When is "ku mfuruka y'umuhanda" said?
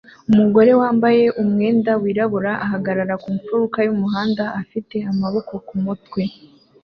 3.23-4.43